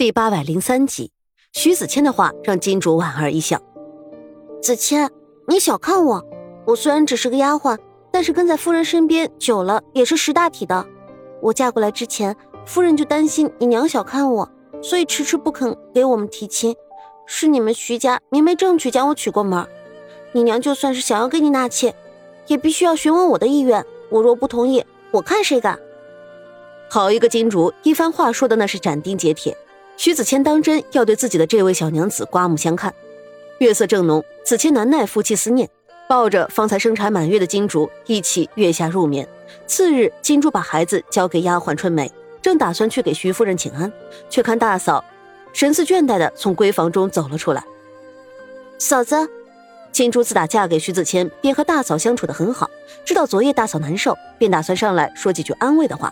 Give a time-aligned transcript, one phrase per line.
[0.00, 1.12] 第八百零三集，
[1.52, 3.60] 徐子谦的话让金主莞尔一笑。
[4.62, 5.10] 子谦，
[5.46, 6.24] 你小看我，
[6.66, 7.76] 我虽然只是个丫鬟，
[8.10, 10.86] 但是跟在夫人身边久了也是识大体的。
[11.42, 12.34] 我嫁过来之前，
[12.64, 14.50] 夫人就担心你娘小看我，
[14.80, 16.74] 所以迟迟不肯给我们提亲。
[17.26, 19.68] 是你们徐家明媒正娶将我娶过门，
[20.32, 21.94] 你娘就算是想要跟你纳妾，
[22.46, 23.84] 也必须要询问我的意愿。
[24.08, 25.78] 我若不同意，我看谁敢。
[26.88, 29.54] 好一个金主，一番话说的那是斩钉截铁。
[30.02, 32.94] 徐子谦当真要对自己的这位小娘子刮目相看。
[33.58, 35.68] 月色正浓，子谦难耐夫妻思念，
[36.08, 39.28] 抱着方才生产满月的金竹一起月下入眠。
[39.66, 43.92] 次日，金珠把孩子交给丫鬟春梅，正打算去给徐夫人请安，
[44.30, 45.04] 却看大嫂
[45.52, 47.62] 神似倦怠的从闺房中走了出来。
[48.78, 49.28] 嫂子，
[49.92, 52.70] 金珠自打嫁给徐子谦，便和大嫂相处的很好，
[53.04, 56.10] 知道昨夜大嫂难受，便打算上来说几句安慰的话。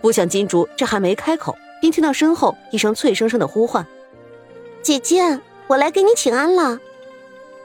[0.00, 1.56] 不想金珠这还没开口。
[1.80, 3.86] 便听到身后一声脆生生的呼唤
[4.82, 6.78] ：“姐姐，我来给你请安了。”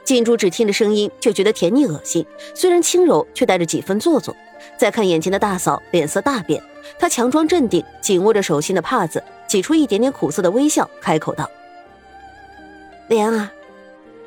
[0.04, 4.34] 金珠只听着声音就觉得甜腻恶心，虽然轻柔，却带着几分做作。
[4.78, 6.62] 再看眼前的大嫂，脸色大变，
[6.98, 11.50] 她强装镇定，紧握着手心的帕子，挤出一点点苦涩的微笑，开口道
[13.08, 13.48] ：“莲儿，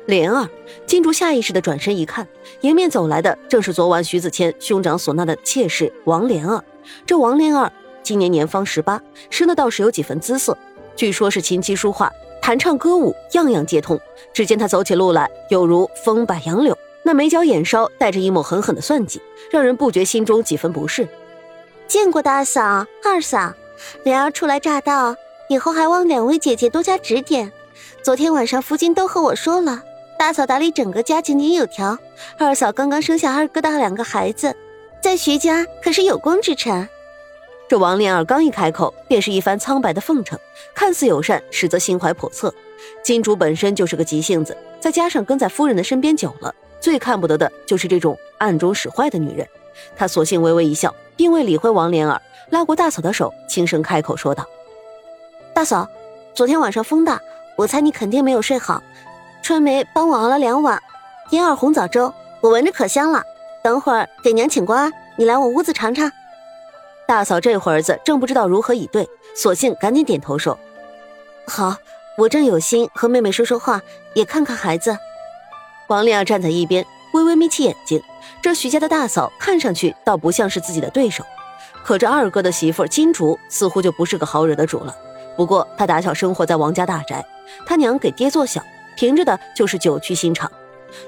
[0.06, 0.48] 莲儿。”
[0.86, 2.28] 金珠下意识的转身一看，
[2.60, 6.62] 迎面走来的正是昨晚徐子谦兄长所纳的妾室王莲儿。
[7.06, 7.72] 这王莲儿。
[8.10, 10.58] 今年年方十八，生的倒是有几分姿色，
[10.96, 14.00] 据说是琴棋书画、弹唱歌舞样样皆通。
[14.34, 21.06] 只见他走起路来有如风摆杨柳，那眉角眼梢带着一抹狠狠的算计，让人不觉心中几分不适。
[21.86, 23.54] 见过大嫂、二嫂，
[24.02, 25.14] 莲儿初来乍到，
[25.48, 27.52] 以后还望两位姐姐多加指点。
[28.02, 29.84] 昨天晚上夫君都和我说了，
[30.18, 31.96] 大嫂打理整个家井井有条，
[32.40, 34.56] 二嫂刚刚生下二哥的两个孩子，
[35.00, 36.88] 在徐家可是有功之臣。
[37.70, 40.36] 这王莲儿刚一开口，便是一番苍白的奉承，
[40.74, 42.52] 看似友善，实则心怀叵测。
[43.00, 49.46] 金主本身就是个急性子，再加上跟在夫人的身边久了，最看不得的就是这种暗中使坏的女人。
[49.94, 54.44] 他索性微微一笑，并未理会王莲儿，拉过大嫂的手，轻声开口说道
[55.54, 55.88] ：“大嫂，
[56.34, 57.20] 昨天晚上风大，
[57.54, 58.82] 我猜你肯定没有睡好。
[59.42, 60.82] 春梅帮我熬了两碗
[61.30, 63.22] 燕儿红枣粥，我闻着可香了。
[63.62, 66.10] 等会儿给娘请过安，你来我屋子尝尝。”
[67.10, 70.56] 大嫂这会儿子正不知道如何以对，索性赶紧点头说
[71.44, 71.74] ：“好，
[72.16, 73.82] 我正有心和妹妹说说话，
[74.14, 74.96] 也看看孩子。”
[75.90, 78.00] 王丽儿站在一边，微微眯起眼睛。
[78.40, 81.24] 这徐家的大嫂看上去倒不像是自己的对手，
[81.82, 84.96] 可这二哥的媳妇金竹似乎就不是个好惹的主了。
[85.36, 87.26] 不过她打小生活在王家大宅，
[87.66, 88.62] 她娘给爹做小，
[88.94, 90.48] 凭着的就是九曲心肠，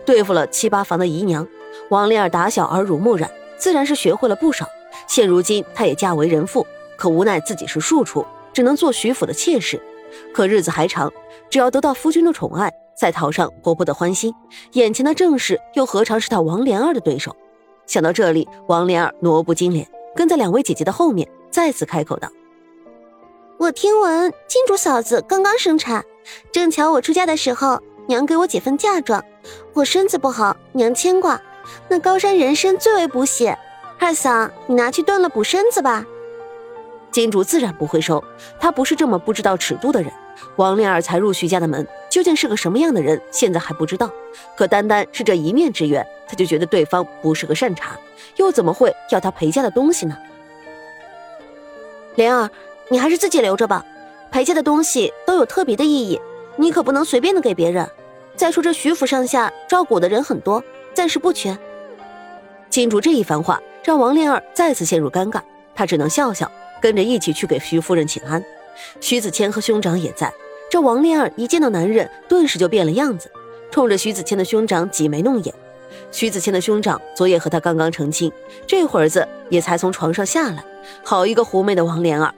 [0.04, 1.46] 对付了七八房的姨娘。
[1.90, 4.66] 王丽儿打小耳濡目染，自然是学会了不少。
[5.12, 9.78] 现如今，她也嫁为人妇，可无奈自己是庶出，只能做徐府的妾室。
[10.32, 11.12] 可日子还长，
[11.50, 14.34] 只要得到夫君的宠爱，再讨上婆婆的欢心，
[14.72, 17.36] 眼前的正室又何尝是她王莲儿的对手？
[17.86, 19.86] 想到这里，王莲儿挪步金莲，
[20.16, 22.30] 跟在两位姐姐的后面，再次开口道
[23.60, 26.02] ：“我听闻金主嫂子刚刚生产，
[26.50, 29.22] 正巧我出嫁的时候，娘给我几份嫁妆。
[29.74, 31.38] 我身子不好，娘牵挂，
[31.90, 33.58] 那高山人参最为补血。”
[34.04, 36.04] 二嫂，你拿去炖了补身子吧。
[37.12, 38.22] 金主自然不会收，
[38.58, 40.12] 他不是这么不知道尺度的人。
[40.56, 44.10] 王莲儿才入徐家的门，究竟是个什么样的人，现在还不知道。
[44.56, 47.96] 可单单是这一面之缘，他就觉得对方不是个善茬，
[48.38, 50.18] 又怎么会要他陪嫁的东西呢？
[52.16, 52.50] 莲儿，
[52.88, 53.86] 你还是自己留着吧。
[54.32, 56.20] 陪嫁的东西都有特别的意义，
[56.56, 57.88] 你可不能随便的给别人。
[58.34, 60.60] 再说这徐府上下照顾我的人很多，
[60.92, 61.56] 暂时不缺。
[62.68, 63.62] 金主这一番话。
[63.84, 65.40] 让王莲儿再次陷入尴尬，
[65.74, 66.50] 她只能笑笑，
[66.80, 68.42] 跟着一起去给徐夫人请安。
[69.00, 70.32] 徐子谦和兄长也在。
[70.70, 73.30] 这王莲儿一见到男人，顿时就变了样子，
[73.70, 75.54] 冲着徐子谦的兄长挤眉弄眼。
[76.10, 78.32] 徐子谦的兄长昨夜和他刚刚成亲，
[78.66, 80.64] 这会儿子也才从床上下来。
[81.04, 82.34] 好一个狐媚的王莲儿，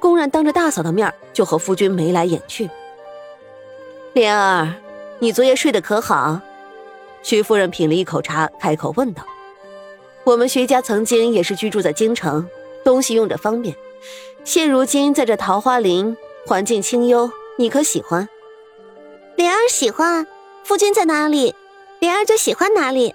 [0.00, 2.68] 公然当着大嫂的面就和夫君眉来眼去。
[4.14, 4.74] 莲儿，
[5.20, 6.40] 你昨夜睡得可好？
[7.22, 9.22] 徐夫人品了一口茶，开口问道。
[10.24, 12.48] 我们徐家曾经也是居住在京城，
[12.84, 13.74] 东西用着方便。
[14.44, 16.16] 现如今在这桃花林，
[16.46, 17.28] 环境清幽，
[17.58, 18.28] 你可喜欢？
[19.36, 20.26] 莲儿喜欢。
[20.62, 21.56] 夫君在哪里，
[21.98, 23.12] 莲儿就喜欢哪里。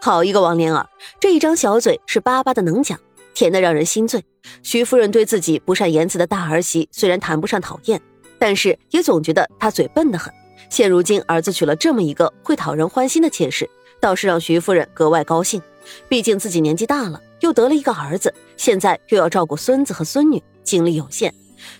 [0.00, 0.88] 好一个王莲儿，
[1.20, 2.98] 这一张小嘴是巴巴的能讲，
[3.34, 4.24] 甜的让人心醉。
[4.62, 8.00] 徐夫人对自己不善言辞的大儿媳虽然谈不上讨厌，
[8.38, 10.32] 但是也总觉得她嘴笨得很。
[10.70, 13.68] 现如今儿子娶了这么一个会讨人欢心的妾室，
[14.00, 15.60] 倒是让徐夫人格外高兴。
[16.08, 21.32] 毕竟自己年纪大了，又得了一个儿子，现在又要照顾孙子和孙女，精力有限。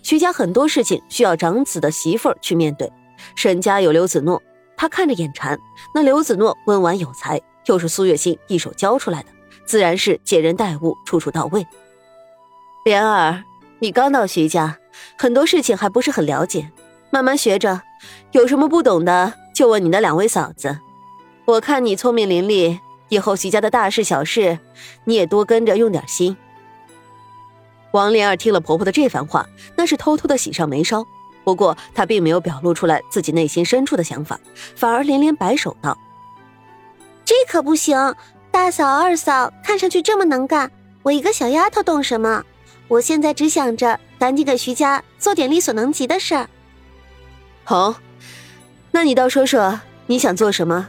[0.02, 2.90] 徐家很多事情需要长子的媳妇儿去面对。
[3.34, 4.42] 沈家有刘子诺，
[4.76, 5.58] 他看着眼馋。
[5.94, 9.28] 那刘子诺温婉有才，又是苏月心一手教出来的，
[9.64, 11.66] 自然是接人待物处处到位。
[12.84, 13.44] 莲儿，
[13.78, 14.78] 你刚到徐家，
[15.16, 16.70] 很多事情还不是很了解，
[17.10, 17.82] 慢慢学着。
[18.32, 20.78] 有什么不懂的，就问你的两位嫂子。
[21.44, 22.78] 我看你聪明伶俐，
[23.12, 24.58] 以后徐家的大事小事，
[25.04, 26.34] 你也多跟着用点心。
[27.90, 31.04] 王莲儿听了婆婆的这番话，那是偷偷的喜上眉梢。
[31.44, 34.40] 不过她并没有表露出来自己内心深处的想法，
[34.74, 35.94] 反而连连摆手道
[37.22, 38.14] ：“这可不行！
[38.50, 40.72] 大嫂、二嫂看上去这么能干，
[41.02, 42.42] 我一个小丫头懂什么？
[42.88, 46.48] 我现在只想着赶紧给徐家做点力所能及的事儿。”
[47.64, 47.94] 好，
[48.90, 50.88] 那你倒说说你想做什么？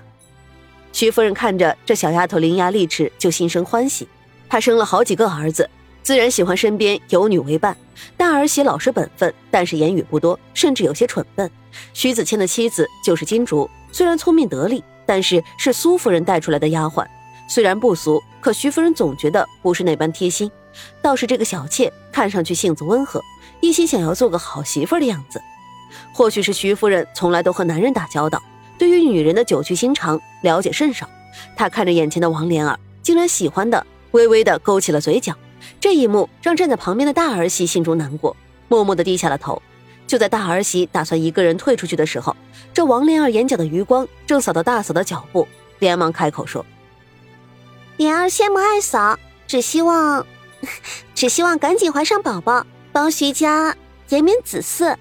[0.94, 4.08] 徐夫人看着这小丫头伶牙俐齿，就心生欢喜。
[4.48, 5.70] 她生了好几个儿子。
[6.04, 7.76] 自然喜欢身边有女为伴，
[8.18, 11.50] 大儿媳老实本分，但是言语不多，甚至有些蠢笨。
[11.94, 17.08] 徐子谦的妻子就是金竹，虽然聪明得力，但是是苏夫人带出来的丫鬟，
[17.48, 20.52] 虽然不俗，可徐夫人总觉得不是那般贴心。
[21.02, 23.22] 倒是这个小妾看上去性子温和，
[23.62, 25.42] 一心想要做个好媳妇的样子。
[26.12, 28.44] 或许是徐夫人从来都和男人打交道，
[28.84, 31.10] 对于女人的酒趣心肠了解甚少。
[31.56, 35.34] 他看着眼前的王莲儿，竟然喜欢的微微的勾起了嘴角。
[35.80, 38.36] 这一幕让站在旁边的大儿媳心中难过，
[38.68, 39.62] 默默的低下了头。
[40.06, 42.36] 就在大儿媳打算一个人退出去的时候，
[42.74, 45.48] 这王莲儿眼角的余光正扫到大嫂的脚步，
[45.80, 46.66] 连忙开口说
[47.96, 50.28] ：“莲儿羡慕二嫂，只希望，
[51.16, 53.78] 只希望赶紧怀上宝宝，帮徐家
[54.10, 54.98] 延绵子嗣。”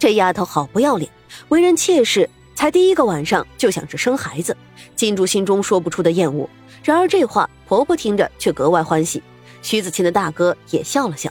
[0.00, 1.10] 这丫头好不要脸，
[1.50, 4.56] 为人妾室才第一个晚上就想着生孩子，
[4.96, 6.48] 金珠心中说不出的厌恶。
[6.82, 9.22] 然而这话婆婆听着却格外欢喜。
[9.62, 11.30] 徐子清的大哥也笑了笑：“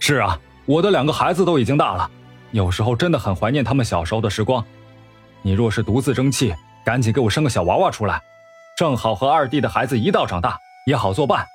[0.00, 2.10] 是啊，我的两个孩子都已经大了，
[2.52, 4.64] 有时候真的很怀念他们小时候的时光。
[5.42, 6.54] 你若是独自争气，
[6.84, 8.22] 赶紧给我生个小娃娃出来，
[8.78, 11.46] 正好和二弟的孩子一道长大，也好作伴。”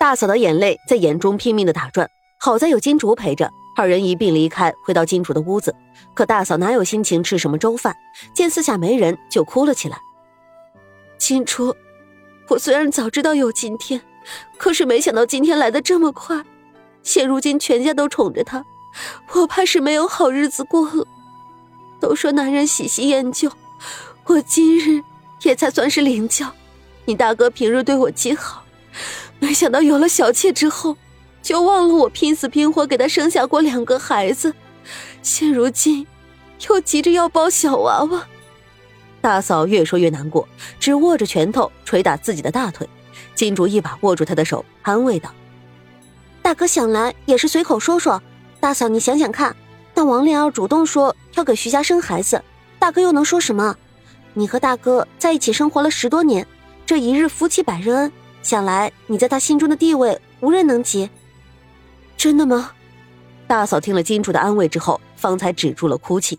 [0.00, 5.74] 大嫂的眼泪在眼中拼命的打转，好在有金竹陪着，二人一并离开，回到金主的屋子。
[6.14, 7.96] 可大嫂哪有心情吃什么粥饭？
[8.34, 9.98] 见四下没人，就哭了起来
[11.18, 11.74] ：“金竹，
[12.48, 14.00] 我虽然早知道有今天。”
[14.56, 16.44] 可是没想到今天来的这么快，
[17.02, 18.64] 现如今全家都宠着他，
[19.32, 21.04] 我怕是没有好日子过了。
[21.98, 23.50] 都说男人喜新厌旧，
[24.26, 25.02] 我今日
[25.42, 26.52] 也才算是领教。
[27.04, 28.62] 你大哥平日对我极好，
[29.40, 30.96] 没想到有了小妾之后，
[31.42, 34.54] 就忘了我拼死拼活给他生下过两个孩子，
[35.22, 36.06] 现如今
[36.68, 38.26] 又急着要抱小娃娃。
[39.20, 40.48] 大嫂越说越难过，
[40.80, 42.88] 只握着拳头捶打自己的大腿。
[43.34, 45.32] 金竹一把握住他的手，安慰道
[46.42, 48.22] ：“大哥想来也是随口说说，
[48.60, 49.54] 大嫂你想想看，
[49.94, 52.42] 但王莲儿主动说要给徐家生孩子，
[52.78, 53.76] 大哥又能说什么？
[54.34, 56.46] 你和大哥在一起生活了十多年，
[56.86, 58.12] 这一日夫妻百日恩，
[58.42, 61.08] 想来你在他心中的地位无人能及。
[62.16, 62.72] 真的吗？”
[63.46, 66.38] 大嫂听了金主的安慰之后，方才止住了哭泣。